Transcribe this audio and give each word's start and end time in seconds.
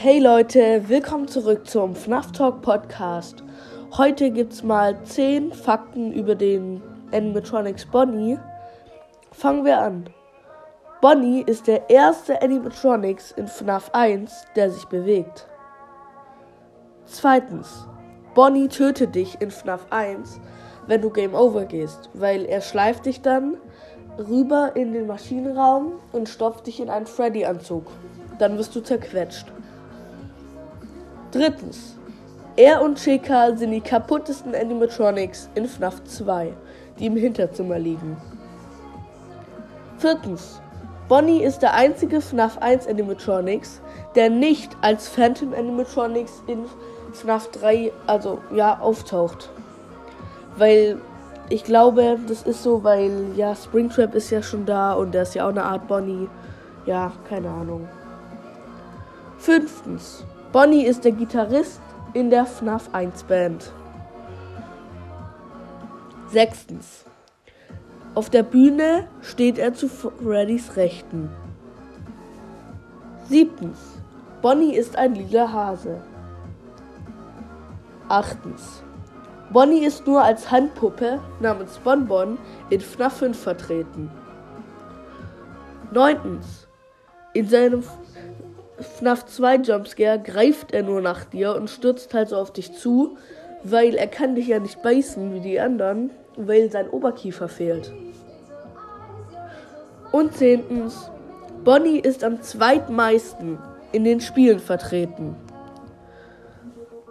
Hey 0.00 0.20
Leute, 0.20 0.88
willkommen 0.88 1.26
zurück 1.26 1.66
zum 1.66 1.96
FNAF 1.96 2.30
Talk 2.30 2.62
Podcast. 2.62 3.42
Heute 3.96 4.30
gibt's 4.30 4.62
mal 4.62 5.02
10 5.02 5.52
Fakten 5.52 6.12
über 6.12 6.36
den 6.36 6.80
Animatronics 7.10 7.84
Bonnie. 7.84 8.38
Fangen 9.32 9.64
wir 9.64 9.80
an. 9.80 10.08
Bonnie 11.00 11.42
ist 11.44 11.66
der 11.66 11.90
erste 11.90 12.40
Animatronics 12.40 13.32
in 13.32 13.48
FNAF 13.48 13.90
1, 13.92 14.44
der 14.54 14.70
sich 14.70 14.84
bewegt. 14.84 15.48
Zweitens. 17.06 17.88
Bonnie 18.36 18.68
tötet 18.68 19.16
dich 19.16 19.40
in 19.40 19.50
FNAF 19.50 19.84
1, 19.90 20.40
wenn 20.86 21.02
du 21.02 21.10
Game 21.10 21.34
Over 21.34 21.64
gehst, 21.64 22.08
weil 22.14 22.44
er 22.44 22.60
schleift 22.60 23.06
dich 23.06 23.20
dann 23.20 23.56
rüber 24.16 24.76
in 24.76 24.92
den 24.92 25.08
Maschinenraum 25.08 25.94
und 26.12 26.28
stopft 26.28 26.68
dich 26.68 26.78
in 26.78 26.88
einen 26.88 27.06
Freddy-Anzug. 27.06 27.86
Dann 28.38 28.56
wirst 28.58 28.76
du 28.76 28.80
zerquetscht. 28.80 29.46
Drittens. 31.30 31.96
Er 32.56 32.82
und 32.82 32.98
Cheka 32.98 33.54
sind 33.54 33.70
die 33.70 33.80
kaputtesten 33.80 34.54
Animatronics 34.54 35.50
in 35.54 35.68
FNAF 35.68 36.02
2, 36.04 36.54
die 36.98 37.06
im 37.06 37.16
Hinterzimmer 37.16 37.78
liegen. 37.78 38.16
Viertens. 39.98 40.60
Bonnie 41.08 41.42
ist 41.42 41.60
der 41.60 41.74
einzige 41.74 42.20
FNAF 42.20 42.58
1 42.58 42.86
Animatronics, 42.86 43.80
der 44.14 44.30
nicht 44.30 44.76
als 44.80 45.06
Phantom 45.08 45.52
Animatronics 45.52 46.42
in 46.46 46.64
FNAF 47.12 47.50
3 47.50 47.92
also 48.06 48.38
ja 48.54 48.78
auftaucht. 48.80 49.50
Weil 50.56 50.98
ich 51.50 51.62
glaube, 51.64 52.18
das 52.26 52.42
ist 52.42 52.62
so, 52.62 52.84
weil 52.84 53.12
ja 53.36 53.54
Springtrap 53.54 54.14
ist 54.14 54.30
ja 54.30 54.42
schon 54.42 54.66
da 54.66 54.94
und 54.94 55.12
der 55.12 55.22
ist 55.22 55.34
ja 55.34 55.44
auch 55.44 55.50
eine 55.50 55.64
Art 55.64 55.86
Bonnie. 55.88 56.28
Ja, 56.86 57.12
keine 57.28 57.50
Ahnung. 57.50 57.86
Fünftens. 59.38 60.24
Bonnie 60.50 60.86
ist 60.86 61.04
der 61.04 61.12
Gitarrist 61.12 61.82
in 62.14 62.30
der 62.30 62.46
FNAF 62.46 62.88
1 62.94 63.24
Band. 63.24 63.70
Sechstens. 66.28 67.04
Auf 68.14 68.30
der 68.30 68.44
Bühne 68.44 69.08
steht 69.20 69.58
er 69.58 69.74
zu 69.74 69.90
Freddys 69.90 70.74
Rechten. 70.76 71.28
Siebtens. 73.28 73.78
Bonnie 74.40 74.74
ist 74.74 74.96
ein 74.96 75.14
lila 75.16 75.52
Hase. 75.52 76.00
Achtens. 78.08 78.82
Bonnie 79.52 79.84
ist 79.84 80.06
nur 80.06 80.22
als 80.22 80.50
Handpuppe 80.50 81.20
namens 81.40 81.76
Bonbon 81.76 82.38
in 82.70 82.80
FNAF 82.80 83.18
5 83.18 83.38
vertreten. 83.38 84.10
Neuntens. 85.92 86.66
In 87.34 87.46
seinem 87.46 87.82
FNAF 88.80 89.26
2 89.26 89.56
Jumpscare 89.56 90.20
greift 90.20 90.72
er 90.72 90.82
nur 90.82 91.00
nach 91.00 91.24
dir 91.24 91.54
und 91.54 91.68
stürzt 91.68 92.14
halt 92.14 92.28
so 92.28 92.36
auf 92.36 92.52
dich 92.52 92.72
zu, 92.74 93.16
weil 93.64 93.94
er 93.94 94.06
kann 94.06 94.34
dich 94.34 94.46
ja 94.46 94.60
nicht 94.60 94.82
beißen 94.82 95.34
wie 95.34 95.40
die 95.40 95.60
anderen, 95.60 96.10
weil 96.36 96.70
sein 96.70 96.88
Oberkiefer 96.88 97.48
fehlt. 97.48 97.92
Und 100.12 100.34
zehntens, 100.34 101.10
Bonnie 101.64 101.98
ist 101.98 102.24
am 102.24 102.40
zweitmeisten 102.40 103.58
in 103.92 104.04
den 104.04 104.20
Spielen 104.20 104.60
vertreten. 104.60 105.34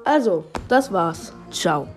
Also, 0.06 0.46
das 0.70 0.92
war's. 0.92 1.34
Ciao. 1.52 1.88